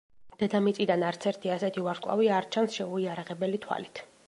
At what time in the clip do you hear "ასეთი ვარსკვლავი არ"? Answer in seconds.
1.57-2.49